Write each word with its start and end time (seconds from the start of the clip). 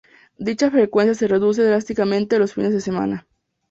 Dicha 0.39 0.71
frecuencia 0.71 1.13
se 1.13 1.27
reduce 1.27 1.61
drásticamente 1.63 2.39
los 2.39 2.55
fines 2.55 2.73
de 2.73 2.81
semana. 2.81 3.27